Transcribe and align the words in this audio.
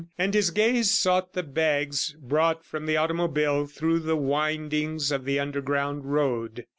And 0.17 0.33
his 0.33 0.49
gaze 0.49 0.89
sought 0.89 1.33
the 1.33 1.43
bags 1.43 2.15
brought 2.19 2.65
from 2.65 2.87
the 2.87 2.97
automobile 2.97 3.67
through 3.67 3.99
the 3.99 4.15
windings 4.17 5.11
of 5.11 5.25
the 5.25 5.39
underground 5.39 6.05
road. 6.11 6.65